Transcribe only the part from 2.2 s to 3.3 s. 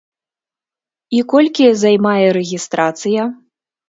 рэгістрацыя?